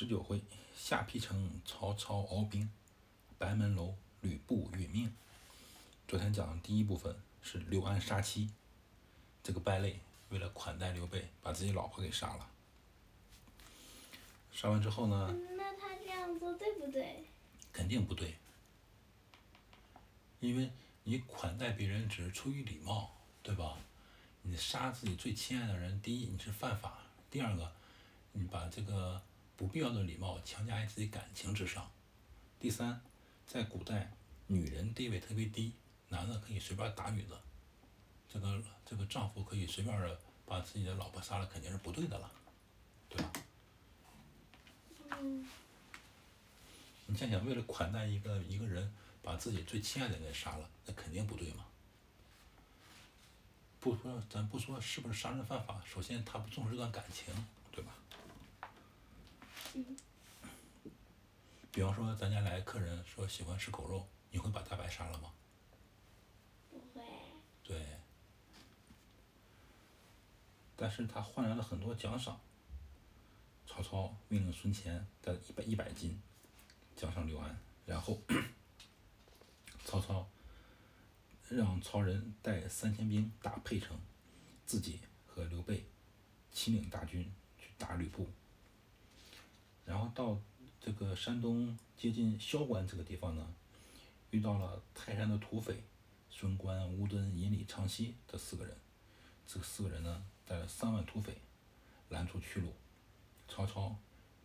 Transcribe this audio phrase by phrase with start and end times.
[0.00, 0.42] 十九回，
[0.74, 2.70] 下邳城曹操鏖兵，
[3.36, 5.14] 白门楼吕布殒命。
[6.08, 8.50] 昨天讲的第一部分是刘安杀妻，
[9.42, 10.00] 这个败类
[10.30, 12.48] 为了款待刘备，把自己老婆给杀了。
[14.50, 17.26] 杀完之后呢，那他这样做对不对？
[17.70, 18.36] 肯定不对，
[20.40, 20.70] 因为
[21.04, 23.12] 你款待别人只是出于礼貌，
[23.42, 23.76] 对吧？
[24.40, 27.70] 你杀自己最亲爱的人，第一你是犯法，第二个
[28.32, 29.20] 你把这个
[29.60, 31.86] 不必要的礼貌强加于自己感情之上，
[32.58, 32.98] 第三，
[33.46, 34.10] 在古代
[34.46, 35.74] 女人地位特别低，
[36.08, 37.38] 男的可以随便打女的，
[38.26, 42.32] 这个这个丈夫可以随便的把自己的老婆杀了，肯定是不对的了，
[43.10, 43.32] 对吧？
[45.20, 45.46] 嗯，
[47.04, 51.66] 你想想，为了款待一个一个人，把自己最亲爱的人给杀了，那肯定不对嘛。
[53.78, 57.26] 不说，咱不说是不是杀人犯法，首先他不重视这段感情，
[57.70, 57.92] 对吧？
[59.74, 59.96] 嗯。
[61.72, 65.32] 比方说，咱家来客人说喜欢吃狗肉，你会把大白杀了吗？
[66.70, 67.02] 不会。
[67.62, 67.98] 对。
[70.76, 72.40] 但是他换来了很多奖赏。
[73.66, 76.20] 曹操命令孙乾带一百一百斤，
[76.96, 77.56] 奖赏刘安，
[77.86, 78.20] 然后
[79.86, 80.28] 曹操
[81.48, 83.96] 让曹仁带三千兵打沛城，
[84.66, 85.84] 自己和刘备
[86.50, 88.28] 亲领大军去打吕布。
[89.84, 90.38] 然后到
[90.80, 93.54] 这个山东接近萧关这个地方呢，
[94.30, 95.82] 遇到了泰山的土匪
[96.30, 98.76] 孙关、吴敦、尹李、昌西这四个人，
[99.46, 101.36] 这四个人呢带了三万土匪
[102.08, 102.72] 拦住去路。
[103.48, 103.96] 曹操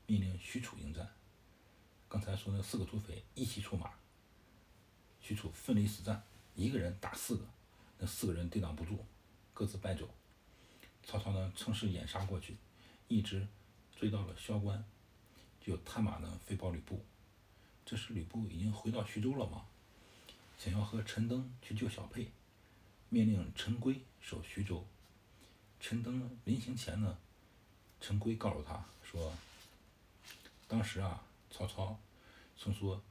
[0.08, 1.08] 命令许褚迎战。
[2.08, 3.92] 刚才说那四个土匪一起出马，
[5.22, 6.24] 许褚奋力死战，
[6.56, 7.46] 一个人打四个，
[8.00, 9.06] 那四个人抵挡不住，
[9.54, 10.10] 各自败走。
[11.04, 12.58] 曹操呢，乘势掩杀过去，
[13.08, 13.48] 一直
[13.96, 14.84] 追到了萧关，
[15.66, 17.04] 就探马呢飞报吕布。
[17.86, 19.66] 这时吕布已经回到徐州了嘛，
[20.60, 22.30] 想要和陈登去救小沛，
[23.10, 24.86] 命令陈规守徐州。
[25.80, 27.18] 陈登临行前呢。
[28.02, 29.34] 陈规告诉他说
[30.68, 31.98] ：“当时啊，曹操
[32.56, 33.02] 曾说，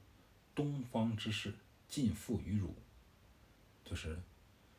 [0.53, 1.53] 东方之事
[1.89, 2.73] 尽付于汝，
[3.83, 4.17] 就是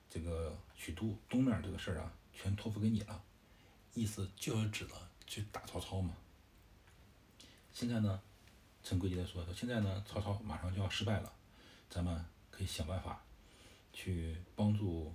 [0.09, 3.23] 这个许都东面这个事儿啊，全托付给你了，
[3.93, 4.95] 意思就是指的
[5.27, 6.15] 去打曹操嘛。
[7.77, 8.23] 现在呢，
[8.83, 11.31] 陈规接着说，说现在呢，曹操马上就要失败了，
[11.91, 13.23] 咱们可以想办法
[13.93, 15.13] 去帮助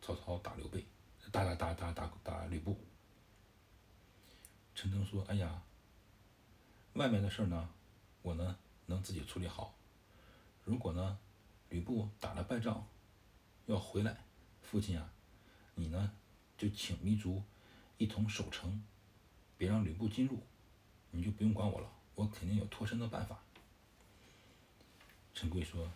[0.00, 0.86] 曹操打刘备，
[1.30, 2.78] 打打打打打打吕布。”
[4.74, 5.62] 陈登说：“哎呀，
[6.94, 7.68] 外面的事呢，
[8.22, 9.74] 我呢能自己处理好。
[10.64, 11.18] 如果呢，
[11.68, 12.88] 吕布打了败仗，
[13.66, 14.24] 要回来，
[14.62, 15.12] 父亲啊，
[15.74, 16.10] 你呢
[16.56, 17.42] 就请糜竺
[17.98, 18.82] 一同守城，
[19.58, 20.42] 别让吕布进入，
[21.12, 23.40] 你就不用管我了，我肯定有脱身的办法。”
[25.32, 25.90] 陈规说：“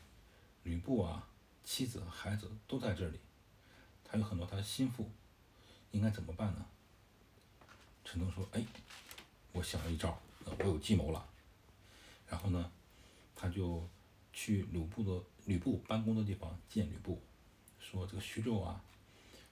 [0.63, 1.29] 吕布啊，
[1.65, 3.19] 妻子和孩子都在这里，
[4.05, 5.11] 他有很多他的心腹，
[5.91, 6.65] 应该怎么办呢？”
[8.05, 8.65] 陈登说：“哎，
[9.53, 11.29] 我想了一招，我有计谋了。
[12.29, 12.71] 然后呢，
[13.35, 13.89] 他就
[14.33, 17.21] 去吕布的吕布办公的地方见吕布，
[17.79, 18.83] 说这个徐州啊，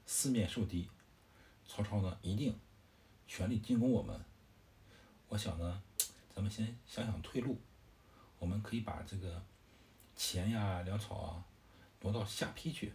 [0.07, 0.89] 四面受敌，
[1.67, 2.59] 曹操呢一定
[3.27, 4.25] 全力进攻我们。
[5.35, 5.83] 我想呢，
[6.33, 7.59] 咱们先想想退路，
[8.39, 9.43] 我们可以把这个
[10.15, 11.45] 钱呀、粮草啊
[12.03, 12.93] 挪到下邳去。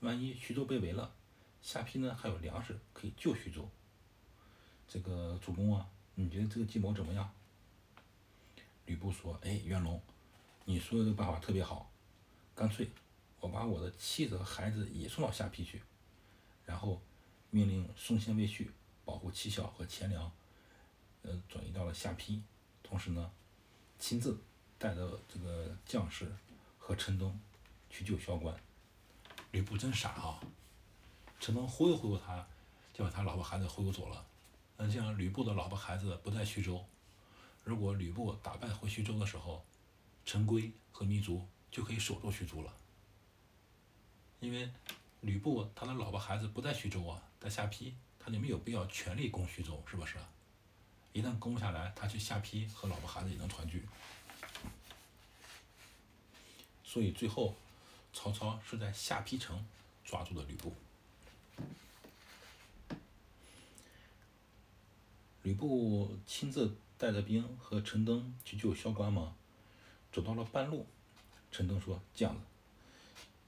[0.00, 1.14] 万一徐州被围了，
[1.60, 3.68] 下邳呢还有粮食可以救徐州。”
[4.88, 7.30] 这个主公啊，你觉得这个计谋怎么样？
[8.86, 10.00] 吕布说：“哎，袁龙，
[10.64, 11.92] 你说的这个办法特别好，
[12.54, 12.88] 干脆
[13.40, 15.82] 我把我的妻子和孩子也送到下邳去，
[16.64, 17.02] 然后
[17.50, 18.70] 命令宋宪、魏续
[19.04, 20.32] 保护妻小和钱粮，
[21.22, 22.40] 呃，转移到了下邳，
[22.82, 23.30] 同时呢，
[23.98, 24.38] 亲自
[24.78, 26.30] 带着这个将士
[26.78, 27.40] 和陈登
[27.88, 28.54] 去救萧关。”
[29.52, 30.40] 吕布真傻啊！
[31.38, 32.46] 陈登忽悠忽悠他，
[32.94, 34.24] 就把他老婆孩子忽悠走了。
[34.78, 36.82] 那像吕布的老婆孩子不在徐州，
[37.62, 39.62] 如果吕布打败回徐州的时候，
[40.24, 42.72] 陈规和糜竺就可以守住徐州了。
[44.40, 44.70] 因为
[45.20, 50.16] 吕布他的老婆孩子不在徐州啊，在下邳，他就没有必要全力攻徐州，是不是？
[51.12, 53.86] 一旦攻不下来，他去下邳和老婆孩子也能团聚。
[56.84, 57.54] 所以最后，
[58.12, 59.64] 曹操是在下邳城
[60.04, 60.74] 抓住了吕布。
[65.42, 69.34] 吕布亲自带着兵和陈登去救萧关吗？
[70.12, 70.86] 走到了半路，
[71.50, 72.42] 陈登说：“这样子，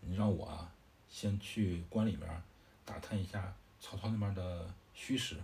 [0.01, 0.73] 你让我啊，
[1.11, 2.43] 先去关里面
[2.85, 5.37] 打探一下曹操那边的虚实，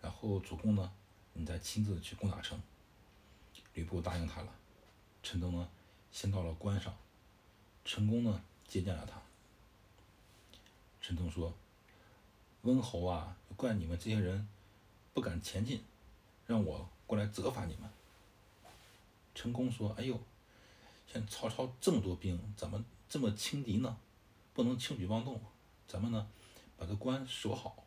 [0.00, 0.92] 然后主公呢，
[1.38, 2.60] 你再亲自去攻打城。
[3.74, 4.52] 吕布答应他了。
[5.22, 5.68] 陈登呢，
[6.10, 6.96] 先到了关上，
[7.84, 9.22] 陈宫呢接见了他。
[11.00, 11.54] 陈登说
[12.62, 14.48] ：“温侯啊，怪你们这些人
[15.14, 15.82] 不敢前进，
[16.44, 17.88] 让我过来责罚你们。”
[19.32, 20.20] 陈宫说：“哎呦，
[21.06, 23.96] 现曹操这么多兵，怎么这么轻敌呢？
[24.54, 25.40] 不能轻举妄动，
[25.86, 26.28] 咱们呢
[26.76, 27.84] 把这关守好，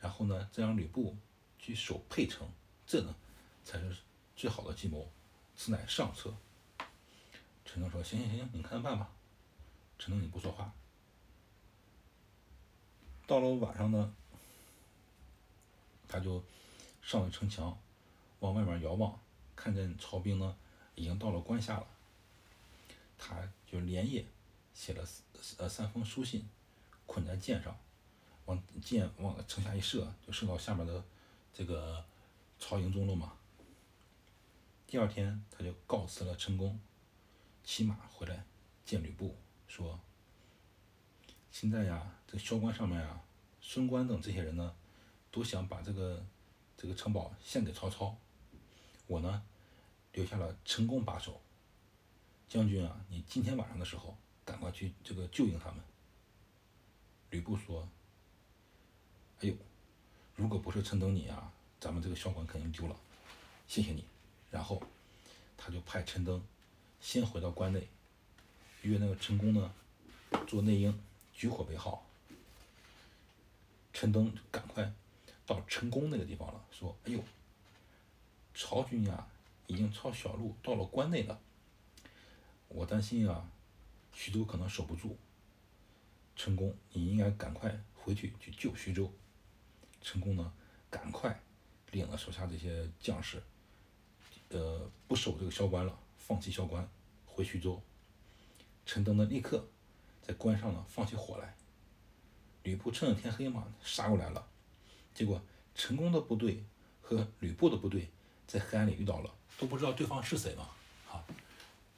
[0.00, 1.14] 然后呢再让吕布
[1.58, 2.48] 去守沛城，
[2.92, 3.14] 这呢
[3.64, 3.96] 才是
[4.36, 5.10] 最好的计谋。
[5.56, 6.34] 此乃上策。”
[7.64, 9.10] 陈登说：“行行行，你看着办吧。”
[9.98, 10.70] 陈登你不说话。
[13.26, 14.14] 到了晚上呢，
[16.06, 16.44] 他就
[17.00, 17.80] 上了城墙，
[18.40, 19.18] 往外面遥望，
[19.56, 20.54] 看见曹兵呢
[20.94, 21.86] 已经到了关下了。
[23.16, 24.26] 他就连夜
[24.74, 25.02] 写了
[25.56, 26.46] 呃三封书信，
[27.06, 27.74] 捆在箭上，
[28.44, 31.02] 往箭往城下一射，就射到下面的
[31.54, 32.04] 这个
[32.62, 33.32] 曹营中了嘛。
[34.86, 36.78] 第二天，他就告辞了陈宫，
[37.64, 38.44] 骑马回来
[38.84, 39.36] 见吕布，
[39.66, 39.98] 说
[41.50, 43.20] ：“现在呀，这个萧关上面啊，
[43.60, 44.76] 孙关等这些人呢，
[45.32, 46.24] 都想把这个
[46.76, 48.16] 这个城堡献给曹操。
[49.08, 49.42] 我呢，
[50.12, 51.40] 留下了陈宫把守。
[52.48, 55.82] 将军啊，你今天晚上的时候，赶快去这个救应他们。”
[57.30, 57.88] 吕布说
[59.42, 59.56] ：“哎呦，
[60.36, 61.52] 如果不是陈登你啊，
[61.82, 62.94] 咱们这个萧关肯定丢了。
[63.66, 64.04] 谢谢你。”
[64.52, 64.80] 然后，
[65.56, 66.40] 他就派陈登
[67.00, 67.88] 先回到关内，
[68.82, 69.74] 约那个陈宫呢
[70.46, 70.96] 做内应，
[71.34, 72.06] 举火为号。
[73.92, 74.92] 陈登赶快
[75.44, 77.24] 到陈宫那个地方了，说：“哎呦，
[78.54, 79.26] 曹军呀，
[79.66, 81.40] 已经抄小路到了关内了。
[82.68, 83.50] 我担心啊，
[84.14, 85.18] 徐州可能守不住。
[86.36, 89.12] 陈宫，你应该赶快回去去救徐州。”
[90.00, 90.52] 陈宫呢，
[90.88, 91.40] 赶快
[91.92, 93.40] 领了手下这些将士。
[94.48, 96.86] 呃，不守这个萧关了，放弃萧关，
[97.24, 97.80] 回徐州。
[98.84, 99.64] 陈登呢，立刻
[100.20, 101.54] 在关上呢放起火来。
[102.64, 104.46] 吕布趁着天黑嘛，杀过来了。
[105.14, 105.40] 结果
[105.74, 106.62] 陈宫的部队
[107.00, 108.08] 和吕布的部队
[108.46, 110.68] 在黑暗里遇到了，都不知道对方是谁嘛。
[111.06, 111.24] 好，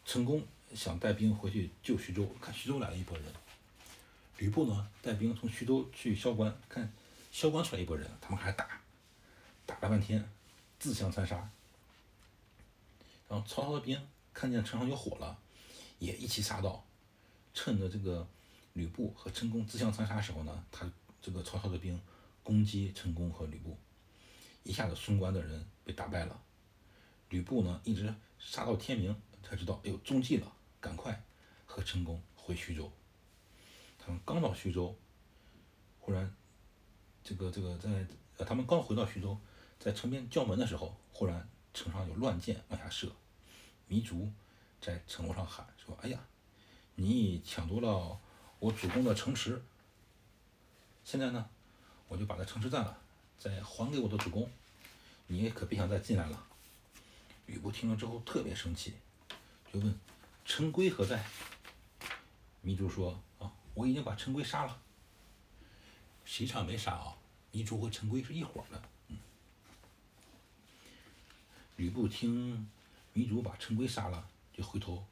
[0.04, 0.42] 陈宫
[0.74, 3.26] 想带兵回去救徐州，看徐州来了一拨人。
[4.38, 6.92] 吕布呢，带兵从徐州去萧关，看
[7.30, 8.80] 萧关出来一拨人，他们还打，
[9.84, 10.26] 打半天，
[10.78, 11.36] 自相残杀。
[13.28, 14.00] 然后曹操的兵
[14.32, 15.38] 看见城上有火了，
[15.98, 16.82] 也一起杀到。
[17.52, 18.26] 趁着这个
[18.72, 20.90] 吕布和陈宫自相残杀时候呢，他
[21.20, 22.00] 这个曹操的兵
[22.42, 23.76] 攻击陈宫和吕布，
[24.62, 26.40] 一下子孙关的人被打败了。
[27.28, 30.50] 吕布呢一直杀到天明才知道，哎呦中计了，
[30.80, 31.22] 赶快
[31.66, 32.90] 和陈宫回徐州。
[33.98, 34.96] 他们刚到徐州，
[36.00, 36.34] 忽然
[37.22, 38.06] 这个这个在
[38.38, 39.38] 呃他们刚回到徐州，
[39.84, 41.46] 在城边叫门的时候，忽然。
[41.74, 43.10] 城上有乱箭往下射，
[43.88, 44.30] 糜竺
[44.80, 46.20] 在城楼上喊说：“哎呀，
[46.94, 48.16] 你抢夺了
[48.60, 49.60] 我主公的城池，
[51.02, 51.50] 现在呢，
[52.06, 52.96] 我就把这城池占了，
[53.40, 54.48] 再还给我的主公，
[55.26, 56.46] 你也可别想再进来了。”
[57.46, 58.94] 吕布听了之后特别生气，
[59.72, 59.98] 就问
[60.46, 61.24] ：“陈规何在？”
[62.64, 64.80] 糜竺说：“啊，我已经把陈规杀了。”
[66.24, 67.18] 实际上没杀啊，
[67.52, 68.80] 糜竺和陈规是一伙的。
[71.76, 72.68] 吕布听
[73.14, 75.04] 糜竺把陈规杀了，就回头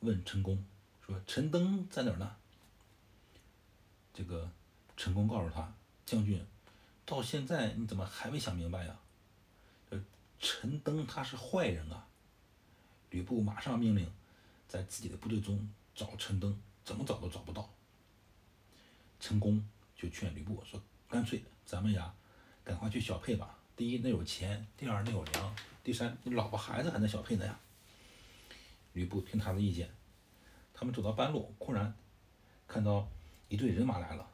[0.00, 0.64] 问陈宫
[1.06, 2.36] 说：“陈登在哪儿呢？”
[4.12, 4.50] 这个
[4.96, 5.72] 陈宫告诉他
[6.06, 6.44] ：“将军，
[7.04, 8.98] 到现在你怎么还没想明白呀？
[10.38, 12.08] 陈登他是坏人啊！”
[13.10, 14.10] 吕布马上命令
[14.66, 17.68] 在自己的部队中找陈登，怎么找都找不到。
[19.20, 19.62] 陈宫
[19.94, 22.14] 就劝吕布说：“干脆咱们呀，
[22.64, 23.58] 赶快去小沛吧。
[23.80, 27.58] 第一，那有钱；第二，那有粮。”第三，你老婆孩子还在小沛呢呀。
[28.92, 29.88] 吕布听他的意见，
[30.74, 31.94] 他们走到半路，忽然
[32.68, 33.08] 看到
[33.48, 34.28] 一队人马来了，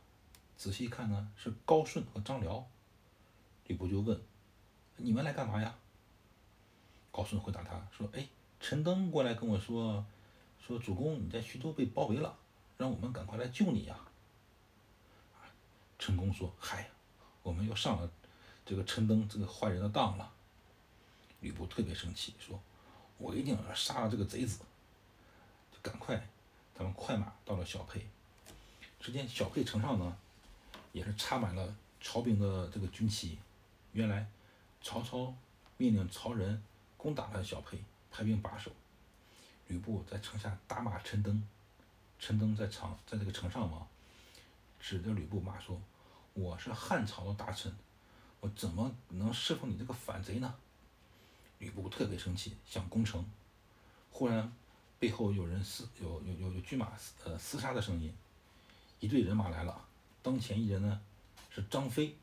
[0.57, 2.67] 仔细一看呢，是高顺和张辽。
[3.69, 4.21] 吕布就问
[4.99, 5.79] ：“你们来干嘛呀？”
[7.13, 8.27] 高顺回答他说：“哎，
[8.59, 10.05] 陈登过来跟我说，
[10.59, 12.37] 说主公你在徐州被包围了，
[12.77, 13.97] 让我们赶快来救你呀。”
[16.01, 16.91] 陈宫说：“嗨，
[17.45, 18.11] 我们又上了
[18.67, 20.31] 这个陈登这个坏人的当了。”
[21.41, 22.61] 吕布特别生气，说
[23.17, 24.59] ：“我一定要杀了这个贼子！”
[25.73, 26.29] 就赶快，
[26.75, 28.07] 他们快马到了小沛。
[28.99, 30.17] 只见小沛城上呢，
[30.93, 33.39] 也是插满了曹兵的这个军旗。
[33.93, 34.27] 原来，
[34.83, 35.33] 曹操
[35.77, 36.61] 命令曹仁
[36.97, 37.79] 攻打了小沛，
[38.11, 38.73] 派兵把守。
[39.69, 41.47] 吕布在城下大骂陈登，
[42.19, 43.87] 陈登在城在这个城上嘛，
[44.81, 45.81] 指着吕布骂说
[46.35, 47.73] ：“我是汉朝的大臣，
[48.41, 50.55] 我怎么能侍奉你这个反贼呢？
[51.59, 53.25] 吕布特别生气，想攻城。
[54.11, 54.53] 忽然，
[54.99, 56.93] 背后有人厮有有有有军马
[57.25, 58.13] 呃厮杀的声音，
[59.01, 59.85] 一队人马来了。
[60.23, 61.01] 当前一人呢
[61.51, 62.17] 是张飞。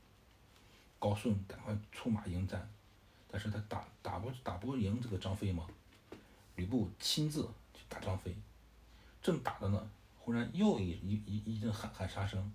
[0.99, 2.65] 高顺赶快出马迎战，
[3.29, 5.67] 但是他打打不打不赢这个张飞嘛。
[6.55, 7.41] 吕布亲自
[7.73, 8.33] 去打张飞，
[9.21, 12.49] 正打着呢，忽然又一一一一阵喊喊杀声，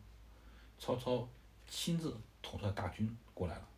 [0.78, 1.28] 曹操
[1.68, 3.68] 亲自统帅大军过来了。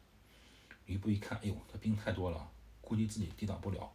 [0.86, 2.50] 吕布一看，哎呦，这兵太多了，
[2.80, 3.92] 估计自己抵挡不了，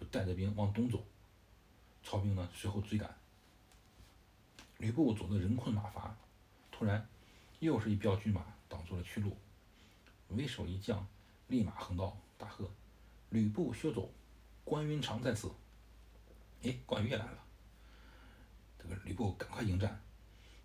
[0.00, 1.04] 就带着兵往东走。
[2.02, 3.14] 曹兵呢随后追赶，
[4.78, 6.16] 吕布走的人困马乏，
[6.70, 7.08] 突然
[7.60, 9.36] 又是一彪军马挡住了去路。
[10.28, 11.06] 为首一将
[11.48, 12.68] 立马横刀，大喝
[13.28, 14.10] ：“吕布休走，
[14.64, 15.52] 关云长在此。”
[16.64, 17.44] 哎，关羽也来了。
[18.78, 20.00] 这个吕布赶快迎战，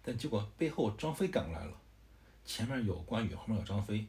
[0.01, 1.79] 但结果背后张飞赶过来了，
[2.47, 4.07] 前面有关羽，后面有张飞，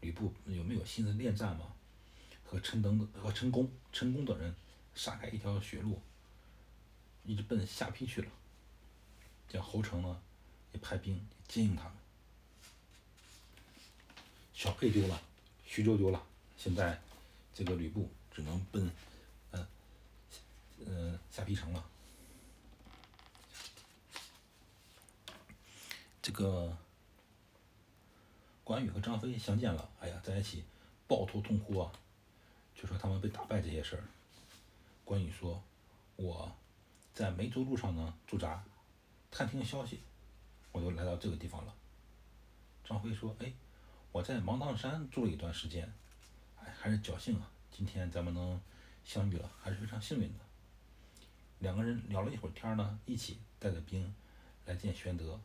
[0.00, 1.72] 吕布有没有心思恋战吗？
[2.44, 4.54] 和陈登和陈宫、陈宫等人
[4.94, 6.02] 杀开一条血路，
[7.24, 8.30] 一直奔下邳去了。
[9.48, 10.20] 这侯成呢，
[10.72, 11.92] 也派兵接应他们。
[14.52, 15.22] 小沛丢了，
[15.64, 17.00] 徐州丢了，现在
[17.54, 18.90] 这个吕布只能奔，
[19.52, 19.66] 嗯，
[20.84, 21.84] 嗯下邳城了。
[26.20, 26.76] 这个
[28.68, 30.62] 关羽和张飞相见了，哎呀，在一起
[31.06, 31.90] 抱头痛哭啊，
[32.74, 34.04] 就说他们被打败这些事儿。
[35.06, 35.62] 关羽说
[36.16, 36.54] ：“我
[37.14, 38.62] 在梅州路上呢驻扎，
[39.30, 40.00] 探听消息，
[40.70, 41.74] 我就来到这个地方了。”
[42.84, 43.50] 张飞说：“哎。”
[44.12, 45.90] 我在芒砀山住了一段时间，
[46.60, 47.50] 哎，还是侥幸啊！
[47.70, 48.60] 今天咱们能
[49.02, 50.44] 相遇了，还是非常幸运的。
[51.60, 54.14] 两个人聊了一会儿天呢，一起带着兵
[54.66, 55.40] 来见玄德，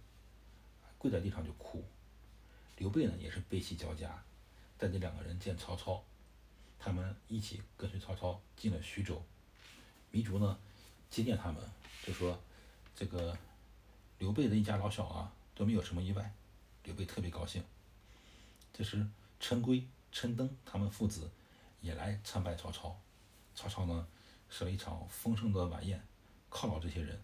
[0.97, 1.85] 跪在地上就哭。
[2.77, 4.23] 刘备呢也是悲喜交加，
[4.77, 6.03] 带着两个人见曹操，
[6.79, 9.23] 他们一起跟随曹操进了徐州。
[10.11, 10.57] 糜竺呢
[11.09, 11.61] 接见他们，
[12.03, 12.39] 就说
[12.95, 13.37] 这个
[14.19, 16.33] 刘备的一家老小啊都没有什么意外，
[16.83, 17.63] 刘备特别高兴。
[18.73, 19.07] 这时，
[19.39, 21.29] 陈规、陈登他们父子
[21.81, 22.99] 也来参拜曹操。
[23.55, 24.07] 曹操呢
[24.49, 26.03] 设了一场丰盛的晚宴，
[26.49, 27.21] 犒劳这些人。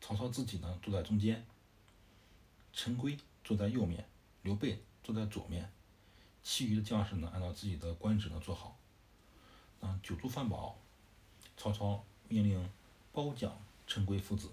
[0.00, 1.46] 曹操自己呢坐在中间，
[2.72, 4.06] 陈规坐在右面，
[4.42, 5.70] 刘备坐在左面，
[6.42, 8.78] 其余的将士呢按照自己的官职呢坐好。
[9.80, 10.78] 嗯，酒足饭饱，
[11.56, 12.70] 曹操命令
[13.12, 14.50] 褒奖陈规父子，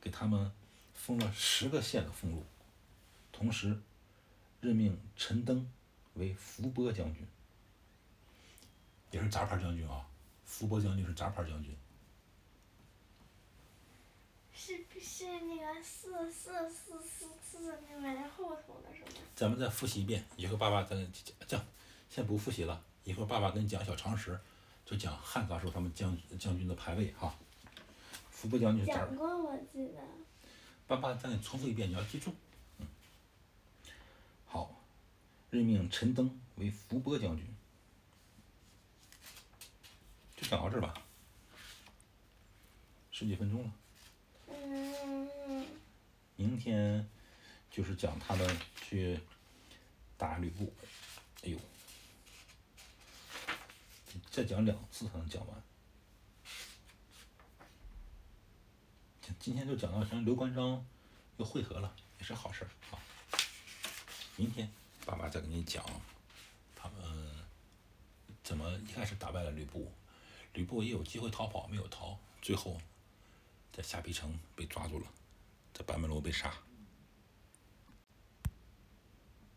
[0.00, 0.52] 给他们
[0.94, 2.44] 封了十个县的封禄，
[3.32, 3.80] 同时。
[4.62, 5.66] 任命陈登
[6.12, 7.26] 为伏波将军，
[9.10, 10.06] 也是杂牌将军啊。
[10.44, 11.74] 伏波将军是杂牌将军。
[14.52, 19.08] 是是那个四四四四四那个在后头的是吗？
[19.34, 20.96] 咱们再复习一遍，一会儿爸爸再
[21.46, 21.64] 讲，
[22.08, 24.38] 先不复习了，一会儿爸爸跟你讲小常识，
[24.84, 27.34] 就讲汉朝时候他们将将军的排位哈。
[28.30, 30.00] 伏波将军是讲过，我记得。
[30.86, 32.34] 爸爸再给你重复一遍，你要记住。
[34.44, 34.82] 好
[35.50, 37.46] 任命陈登为伏波将军，
[40.36, 40.94] 就讲到这儿吧，
[43.10, 43.72] 十几分钟了。
[46.40, 47.06] 明天
[47.70, 49.20] 就是讲他们去
[50.16, 50.72] 打吕布，
[51.42, 51.58] 哎呦，
[54.30, 55.62] 再讲两次才能讲完。
[59.38, 60.82] 今天就讲到像刘关张
[61.36, 62.98] 又会合了，也是好事儿啊。
[64.36, 64.72] 明天。
[65.04, 65.84] 爸爸再给你讲，
[66.74, 67.44] 他们
[68.42, 69.92] 怎么一开始打败了吕布，
[70.54, 72.80] 吕布也有机会逃跑，没有逃，最后
[73.72, 75.06] 在下邳城被抓住了，
[75.72, 76.52] 在板门楼被杀。